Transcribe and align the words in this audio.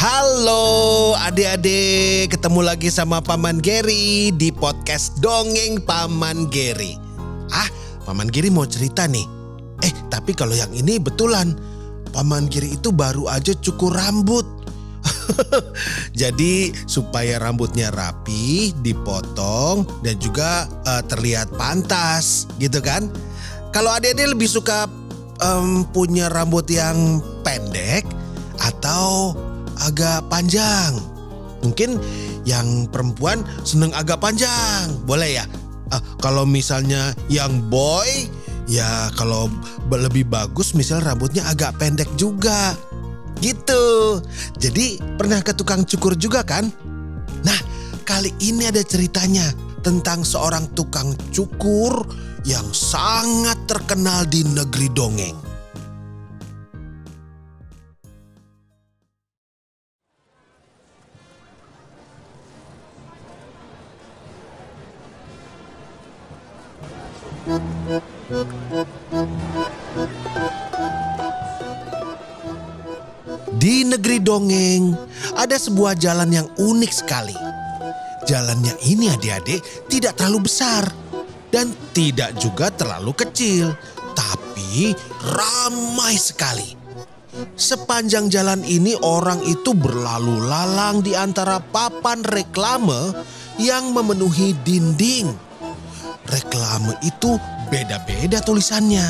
Halo 0.00 1.12
adik-adik, 1.12 2.32
ketemu 2.32 2.64
lagi 2.64 2.88
sama 2.88 3.20
Paman 3.20 3.60
Geri 3.60 4.32
di 4.32 4.48
podcast 4.48 5.20
Dongeng 5.20 5.84
Paman 5.84 6.48
Geri. 6.48 6.96
Ah, 7.52 7.68
Paman 8.08 8.32
Geri 8.32 8.48
mau 8.48 8.64
cerita 8.64 9.04
nih. 9.04 9.28
Eh, 9.84 9.92
tapi 10.08 10.32
kalau 10.32 10.56
yang 10.56 10.72
ini 10.72 10.96
betulan, 10.96 11.52
Paman 12.16 12.48
Geri 12.48 12.80
itu 12.80 12.96
baru 12.96 13.28
aja 13.28 13.52
cukur 13.60 13.92
rambut. 13.92 14.48
Jadi 16.16 16.72
supaya 16.88 17.36
rambutnya 17.36 17.92
rapi, 17.92 18.72
dipotong 18.80 19.84
dan 20.00 20.16
juga 20.16 20.64
eh, 20.88 21.04
terlihat 21.12 21.52
pantas, 21.60 22.48
gitu 22.56 22.80
kan? 22.80 23.12
Kalau 23.68 23.92
adik-adik 23.92 24.32
lebih 24.32 24.48
suka 24.48 24.88
em, 25.44 25.84
punya 25.92 26.32
rambut 26.32 26.64
yang 26.72 27.20
pendek 27.44 28.08
atau 28.64 29.36
agak 29.84 30.26
panjang. 30.28 30.96
Mungkin 31.60 32.00
yang 32.48 32.88
perempuan 32.88 33.44
seneng 33.68 33.92
agak 33.92 34.20
panjang, 34.24 34.88
boleh 35.04 35.42
ya? 35.42 35.44
Ah, 35.92 36.00
kalau 36.22 36.48
misalnya 36.48 37.12
yang 37.28 37.68
boy, 37.68 38.08
ya 38.70 39.10
kalau 39.18 39.50
lebih 39.90 40.30
bagus 40.30 40.72
misal 40.72 41.02
rambutnya 41.02 41.44
agak 41.50 41.76
pendek 41.76 42.08
juga. 42.16 42.72
Gitu. 43.40 44.20
Jadi 44.60 45.00
pernah 45.16 45.40
ke 45.40 45.52
tukang 45.56 45.84
cukur 45.84 46.16
juga 46.16 46.44
kan? 46.44 46.68
Nah, 47.40 47.60
kali 48.04 48.32
ini 48.40 48.68
ada 48.68 48.84
ceritanya 48.84 49.48
tentang 49.80 50.24
seorang 50.24 50.68
tukang 50.76 51.16
cukur 51.32 52.04
yang 52.44 52.64
sangat 52.72 53.56
terkenal 53.68 54.24
di 54.28 54.44
negeri 54.44 54.88
dongeng. 54.92 55.49
Di 68.30 68.38
negeri 73.82 74.22
dongeng 74.22 74.94
ada 75.34 75.58
sebuah 75.58 75.98
jalan 75.98 76.30
yang 76.30 76.46
unik 76.54 76.92
sekali. 76.94 77.34
Jalannya 78.30 78.78
ini 78.86 79.10
adik-adik 79.10 79.90
tidak 79.90 80.14
terlalu 80.14 80.46
besar 80.46 80.86
dan 81.50 81.74
tidak 81.90 82.38
juga 82.38 82.70
terlalu 82.70 83.18
kecil, 83.18 83.74
tapi 84.14 84.94
ramai 85.34 86.14
sekali. 86.14 86.78
Sepanjang 87.58 88.30
jalan 88.30 88.62
ini 88.62 88.94
orang 89.02 89.42
itu 89.42 89.74
berlalu 89.74 90.46
lalang 90.46 91.02
di 91.02 91.18
antara 91.18 91.58
papan 91.58 92.22
reklame 92.22 93.10
yang 93.58 93.90
memenuhi 93.90 94.54
dinding. 94.62 95.34
Reklame 96.30 96.94
itu 97.02 97.34
beda-beda 97.70 98.42
tulisannya, 98.42 99.06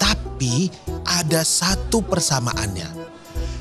tapi 0.00 0.72
ada 1.04 1.44
satu 1.44 2.00
persamaannya. 2.00 2.88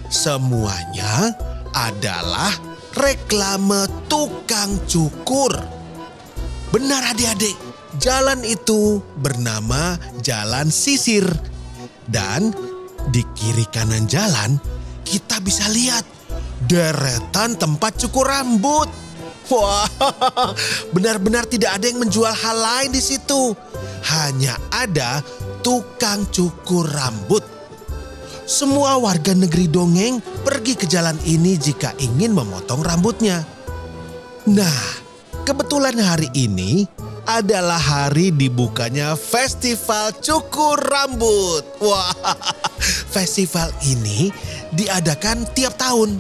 Semuanya 0.10 1.36
adalah 1.76 2.50
reklame 2.98 3.86
tukang 4.08 4.80
cukur. 4.90 5.54
Benar 6.72 7.14
adik-adik, 7.14 7.58
jalan 8.02 8.42
itu 8.48 9.04
bernama 9.20 10.00
Jalan 10.24 10.72
Sisir. 10.72 11.28
Dan 12.10 12.50
di 13.14 13.22
kiri 13.38 13.70
kanan 13.70 14.10
jalan 14.10 14.58
kita 15.06 15.38
bisa 15.46 15.70
lihat 15.70 16.02
deretan 16.66 17.54
tempat 17.60 18.02
cukur 18.02 18.26
rambut. 18.26 18.90
Wah, 19.50 19.90
benar-benar 20.94 21.50
tidak 21.50 21.82
ada 21.82 21.86
yang 21.90 22.02
menjual 22.02 22.30
hal 22.30 22.58
lain 22.58 22.94
di 22.94 23.02
situ. 23.02 23.58
Hanya 24.08 24.56
ada 24.72 25.20
tukang 25.60 26.24
cukur 26.32 26.88
rambut. 26.88 27.44
Semua 28.50 28.98
warga 28.98 29.38
negeri 29.38 29.70
dongeng 29.70 30.18
pergi 30.42 30.74
ke 30.74 30.90
jalan 30.90 31.18
ini 31.22 31.54
jika 31.54 31.94
ingin 32.02 32.34
memotong 32.34 32.82
rambutnya. 32.82 33.46
Nah, 34.50 34.82
kebetulan 35.46 35.94
hari 36.02 36.34
ini 36.34 36.90
adalah 37.30 37.78
hari 37.78 38.34
dibukanya 38.34 39.14
festival 39.14 40.10
cukur 40.18 40.82
rambut. 40.82 41.62
Wah, 41.78 42.10
festival 43.16 43.70
ini 43.86 44.34
diadakan 44.74 45.46
tiap 45.54 45.78
tahun. 45.78 46.18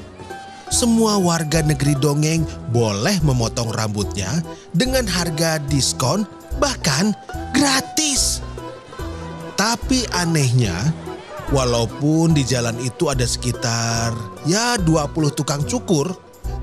Semua 0.70 1.18
warga 1.18 1.66
negeri 1.66 1.98
dongeng 1.98 2.46
boleh 2.70 3.18
memotong 3.26 3.74
rambutnya 3.74 4.30
dengan 4.70 5.10
harga 5.10 5.58
diskon 5.66 6.30
bahkan 6.62 7.18
gratis. 7.60 8.40
Tapi 9.60 10.08
anehnya, 10.16 10.72
walaupun 11.52 12.32
di 12.32 12.48
jalan 12.48 12.80
itu 12.80 13.12
ada 13.12 13.28
sekitar 13.28 14.16
ya 14.48 14.80
20 14.80 15.36
tukang 15.36 15.68
cukur, 15.68 16.16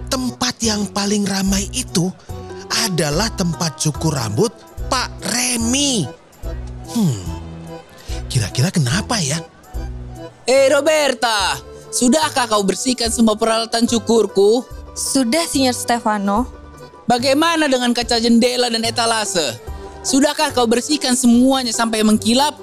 tempat 0.08 0.56
yang 0.64 0.88
paling 0.96 1.28
ramai 1.28 1.68
itu 1.76 2.08
adalah 2.88 3.28
tempat 3.36 3.76
cukur 3.76 4.16
rambut 4.16 4.48
Pak 4.88 5.12
Remi. 5.36 6.08
Hmm, 6.88 7.20
kira-kira 8.32 8.72
kenapa 8.72 9.20
ya? 9.20 9.36
Eh 10.48 10.72
Roberta, 10.72 11.60
sudahkah 11.92 12.48
kau 12.48 12.64
bersihkan 12.64 13.12
semua 13.12 13.36
peralatan 13.36 13.84
cukurku? 13.84 14.64
Sudah, 14.96 15.44
Senior 15.44 15.76
Stefano. 15.76 16.48
Bagaimana 17.04 17.68
dengan 17.68 17.92
kaca 17.92 18.16
jendela 18.16 18.72
dan 18.72 18.80
etalase? 18.88 19.75
Sudahkah 20.06 20.54
kau 20.54 20.70
bersihkan 20.70 21.18
semuanya 21.18 21.74
sampai 21.74 22.06
mengkilap? 22.06 22.54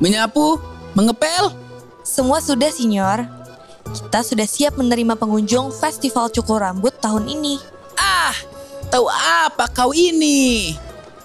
Menyapu? 0.00 0.56
Mengepel? 0.96 1.52
Semua 2.00 2.40
sudah, 2.40 2.72
Senior. 2.72 3.28
Kita 3.84 4.24
sudah 4.24 4.48
siap 4.48 4.80
menerima 4.80 5.12
pengunjung 5.12 5.76
Festival 5.76 6.32
Cukur 6.32 6.64
Rambut 6.64 6.96
tahun 6.96 7.28
ini. 7.28 7.60
Ah, 8.00 8.32
tahu 8.88 9.12
apa 9.12 9.68
kau 9.68 9.92
ini? 9.92 10.72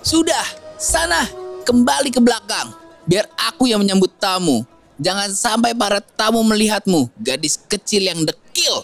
Sudah, 0.04 0.44
sana 0.76 1.24
kembali 1.64 2.12
ke 2.12 2.20
belakang. 2.20 2.76
Biar 3.08 3.24
aku 3.40 3.72
yang 3.72 3.80
menyambut 3.80 4.12
tamu. 4.20 4.68
Jangan 5.00 5.32
sampai 5.32 5.72
para 5.72 6.04
tamu 6.04 6.44
melihatmu, 6.44 7.08
gadis 7.16 7.56
kecil 7.56 8.04
yang 8.04 8.28
dekil. 8.28 8.84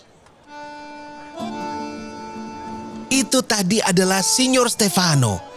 Itu 3.11 3.43
tadi 3.43 3.83
adalah 3.83 4.23
Signor 4.23 4.71
Stefano. 4.71 5.50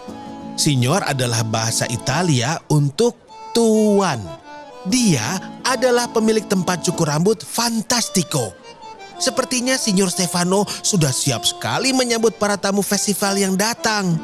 Signor 0.55 1.03
adalah 1.03 1.43
bahasa 1.43 1.83
Italia 1.91 2.55
untuk 2.71 3.19
tuan. 3.51 4.23
Dia 4.87 5.43
adalah 5.67 6.07
pemilik 6.07 6.47
tempat 6.47 6.87
cukur 6.87 7.11
rambut 7.11 7.43
Fantastico. 7.43 8.55
Sepertinya 9.19 9.75
Signor 9.75 10.15
Stefano 10.15 10.63
sudah 10.67 11.11
siap 11.11 11.43
sekali 11.43 11.91
menyambut 11.91 12.39
para 12.39 12.55
tamu 12.55 12.87
festival 12.87 13.35
yang 13.35 13.59
datang. 13.59 14.15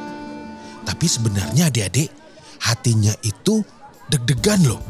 Tapi 0.86 1.06
sebenarnya 1.06 1.66
adik-adik, 1.66 2.10
hatinya 2.62 3.14
itu 3.26 3.62
deg-degan 4.06 4.62
loh. 4.66 4.82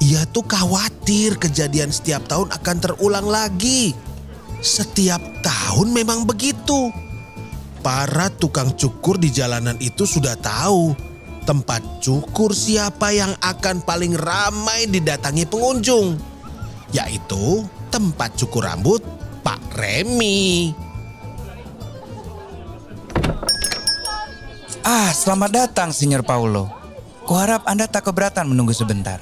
Ia 0.00 0.24
tuh 0.32 0.48
khawatir 0.48 1.36
kejadian 1.36 1.92
setiap 1.92 2.24
tahun 2.24 2.48
akan 2.56 2.76
terulang 2.80 3.28
lagi. 3.28 3.92
Setiap 4.64 5.20
tahun 5.44 5.92
memang 5.92 6.24
begitu. 6.24 6.88
Para 7.80 8.28
tukang 8.28 8.76
cukur 8.76 9.16
di 9.16 9.32
jalanan 9.32 9.80
itu 9.80 10.04
sudah 10.04 10.36
tahu 10.36 10.92
tempat 11.48 11.80
cukur 12.04 12.52
siapa 12.52 13.08
yang 13.10 13.32
akan 13.40 13.80
paling 13.80 14.12
ramai 14.12 14.84
didatangi 14.84 15.48
pengunjung, 15.48 16.20
yaitu 16.92 17.64
tempat 17.88 18.36
cukur 18.36 18.68
rambut 18.68 19.00
Pak 19.40 19.80
Remi. 19.80 20.76
Ah, 24.84 25.12
selamat 25.12 25.50
datang, 25.52 25.88
Senior 25.92 26.24
Paulo. 26.24 26.68
Kuharap 27.24 27.64
Anda 27.64 27.88
tak 27.88 28.12
keberatan 28.12 28.48
menunggu 28.48 28.76
sebentar. 28.76 29.20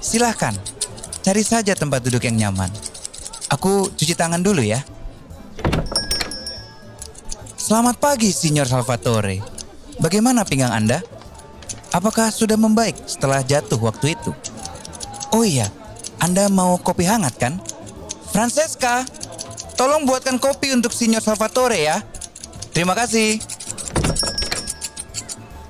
Silahkan. 0.00 0.52
Cari 1.24 1.40
saja 1.40 1.72
tempat 1.72 2.04
duduk 2.04 2.20
yang 2.28 2.36
nyaman. 2.36 2.68
Aku 3.48 3.88
cuci 3.96 4.12
tangan 4.12 4.44
dulu 4.44 4.60
ya. 4.60 4.84
Selamat 7.74 7.98
pagi, 7.98 8.30
Signor 8.30 8.70
Salvatore. 8.70 9.42
Bagaimana 9.98 10.46
pinggang 10.46 10.70
Anda? 10.70 11.02
Apakah 11.90 12.30
sudah 12.30 12.54
membaik 12.54 12.94
setelah 13.02 13.42
jatuh 13.42 13.82
waktu 13.82 14.14
itu? 14.14 14.30
Oh 15.34 15.42
iya, 15.42 15.66
Anda 16.22 16.46
mau 16.46 16.78
kopi 16.78 17.02
hangat 17.02 17.34
kan? 17.34 17.58
Francesca, 18.30 19.02
tolong 19.74 20.06
buatkan 20.06 20.38
kopi 20.38 20.70
untuk 20.70 20.94
Signor 20.94 21.18
Salvatore 21.18 21.82
ya. 21.82 21.98
Terima 22.70 22.94
kasih. 22.94 23.42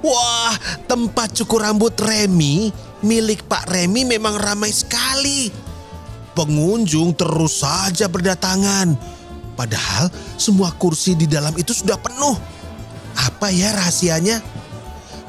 Wah, 0.04 0.52
tempat 0.84 1.32
cukur 1.40 1.64
rambut 1.64 1.96
Remy 1.96 2.68
milik 3.00 3.48
Pak 3.48 3.72
Remy 3.72 4.04
memang 4.04 4.36
ramai 4.36 4.76
sekali. 4.76 5.48
Pengunjung 6.36 7.16
terus 7.16 7.64
saja 7.64 8.12
berdatangan. 8.12 8.92
Padahal 9.54 10.10
semua 10.36 10.74
kursi 10.74 11.14
di 11.14 11.30
dalam 11.30 11.54
itu 11.54 11.70
sudah 11.70 11.98
penuh. 11.98 12.36
Apa 13.14 13.50
ya 13.54 13.70
rahasianya? 13.74 14.42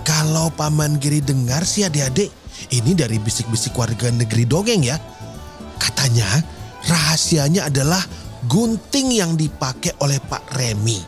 Kalau 0.06 0.54
Paman 0.54 1.02
Giri 1.02 1.22
dengar 1.22 1.66
sih 1.66 1.82
adik-adik, 1.82 2.30
ini 2.70 2.94
dari 2.94 3.18
bisik-bisik 3.18 3.74
warga 3.74 4.14
negeri 4.14 4.46
dongeng 4.46 4.86
ya. 4.86 4.98
Katanya 5.82 6.26
rahasianya 6.86 7.70
adalah 7.70 8.02
gunting 8.46 9.14
yang 9.18 9.34
dipakai 9.34 9.98
oleh 10.02 10.22
Pak 10.22 10.54
Remy. 10.54 11.02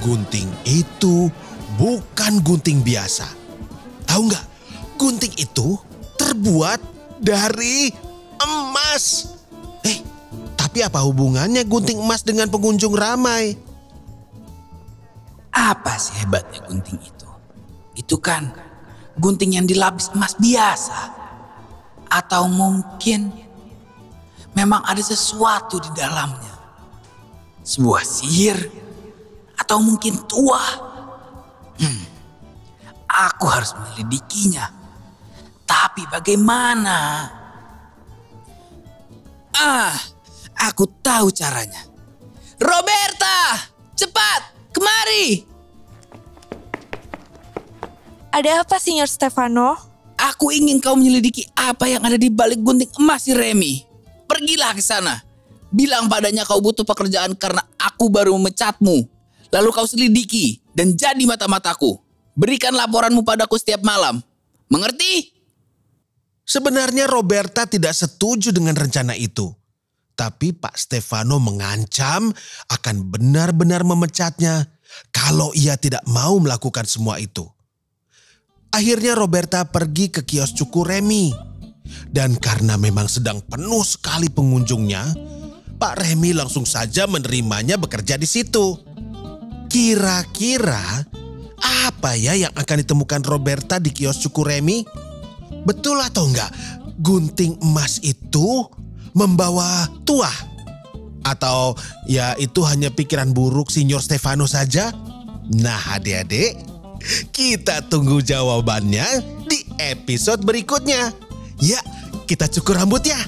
Gunting 0.00 0.48
itu 0.64 1.28
bukan 1.76 2.40
gunting 2.40 2.80
biasa. 2.80 3.28
Tahu 4.08 4.32
nggak? 4.32 4.44
Gunting 4.96 5.36
itu 5.36 5.76
terbuat 6.16 6.80
dari 7.20 7.92
emas. 8.40 9.35
Tapi 10.76 10.92
apa 10.92 11.08
hubungannya 11.08 11.64
gunting 11.64 11.96
emas 11.96 12.20
dengan 12.20 12.52
pengunjung 12.52 12.92
ramai? 12.92 13.56
Apa 15.48 15.96
sih 15.96 16.12
hebatnya 16.20 16.60
gunting 16.68 17.00
itu? 17.00 17.28
Itu 17.96 18.20
kan 18.20 18.52
gunting 19.16 19.56
yang 19.56 19.64
dilapis 19.64 20.12
emas 20.12 20.36
biasa. 20.36 21.16
Atau 22.12 22.52
mungkin 22.52 23.32
memang 24.52 24.84
ada 24.84 25.00
sesuatu 25.00 25.80
di 25.80 25.88
dalamnya. 25.96 26.60
Sebuah 27.64 28.04
sihir 28.04 28.68
atau 29.56 29.80
mungkin 29.80 30.28
tua. 30.28 30.60
Hmm, 31.80 32.04
aku 33.08 33.48
harus 33.48 33.72
menyelidikinya. 33.80 34.68
Tapi 35.64 36.04
bagaimana? 36.12 37.32
Ah, 39.56 40.15
aku 40.56 40.88
tahu 41.04 41.28
caranya. 41.30 41.84
Roberta, 42.56 43.68
cepat, 43.92 44.72
kemari. 44.72 45.44
Ada 48.32 48.64
apa, 48.64 48.76
Signor 48.80 49.08
Stefano? 49.08 49.76
Aku 50.16 50.48
ingin 50.52 50.80
kau 50.80 50.96
menyelidiki 50.96 51.44
apa 51.52 51.88
yang 51.88 52.00
ada 52.04 52.16
di 52.16 52.32
balik 52.32 52.60
gunting 52.64 52.88
emas 52.96 53.28
si 53.28 53.36
Remy. 53.36 53.84
Pergilah 54.24 54.72
ke 54.72 54.80
sana. 54.80 55.20
Bilang 55.68 56.08
padanya 56.08 56.48
kau 56.48 56.60
butuh 56.64 56.88
pekerjaan 56.88 57.36
karena 57.36 57.60
aku 57.76 58.08
baru 58.08 58.32
memecatmu. 58.40 59.04
Lalu 59.52 59.68
kau 59.72 59.84
selidiki 59.84 60.60
dan 60.72 60.96
jadi 60.96 61.20
mata-mataku. 61.28 62.00
Berikan 62.36 62.72
laporanmu 62.72 63.24
padaku 63.24 63.56
setiap 63.56 63.84
malam. 63.84 64.20
Mengerti? 64.68 65.32
Sebenarnya 66.46 67.08
Roberta 67.08 67.64
tidak 67.64 67.92
setuju 67.96 68.52
dengan 68.52 68.76
rencana 68.76 69.16
itu. 69.16 69.50
Tapi 70.16 70.56
Pak 70.56 70.80
Stefano 70.80 71.36
mengancam 71.36 72.32
akan 72.72 72.96
benar-benar 73.12 73.84
memecatnya 73.84 74.64
kalau 75.12 75.52
ia 75.52 75.76
tidak 75.76 76.00
mau 76.08 76.40
melakukan 76.40 76.88
semua 76.88 77.20
itu. 77.20 77.44
Akhirnya 78.72 79.12
Roberta 79.12 79.68
pergi 79.68 80.08
ke 80.08 80.24
kios 80.24 80.56
cukur 80.56 80.88
Remy. 80.88 81.32
Dan 82.10 82.34
karena 82.34 82.74
memang 82.74 83.06
sedang 83.06 83.38
penuh 83.46 83.86
sekali 83.86 84.26
pengunjungnya, 84.26 85.14
Pak 85.78 86.02
Remy 86.02 86.34
langsung 86.34 86.66
saja 86.66 87.06
menerimanya 87.06 87.78
bekerja 87.78 88.18
di 88.18 88.26
situ. 88.26 88.74
Kira-kira 89.70 91.06
apa 91.62 92.18
ya 92.18 92.34
yang 92.34 92.50
akan 92.56 92.76
ditemukan 92.82 93.22
Roberta 93.22 93.78
di 93.78 93.94
kios 93.94 94.18
cukur 94.18 94.50
Remy? 94.50 94.82
Betul 95.62 96.02
atau 96.02 96.26
enggak? 96.26 96.50
Gunting 96.98 97.62
emas 97.62 98.02
itu 98.02 98.66
membawa 99.16 99.88
tua? 100.04 100.28
Atau 101.24 101.74
ya 102.06 102.36
itu 102.38 102.62
hanya 102.68 102.92
pikiran 102.92 103.32
buruk 103.32 103.72
Signor 103.72 104.04
Stefano 104.04 104.44
saja? 104.44 104.92
Nah 105.50 105.80
adik-adik, 105.96 106.60
kita 107.32 107.82
tunggu 107.88 108.20
jawabannya 108.20 109.24
di 109.48 109.64
episode 109.80 110.44
berikutnya. 110.44 111.10
Ya, 111.58 111.80
kita 112.28 112.46
cukur 112.52 112.76
rambut 112.76 113.02
ya. 113.08 113.18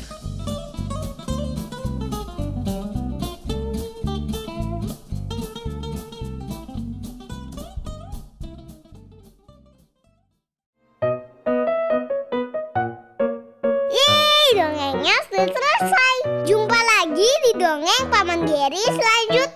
Dongengnya 15.08 15.24
sudah 15.32 15.48
selesai. 15.48 16.16
Jumpa 16.44 16.76
lagi 16.76 17.30
di 17.48 17.52
dongeng 17.56 18.04
Paman 18.12 18.44
Geri 18.44 18.84
selanjutnya. 18.84 19.47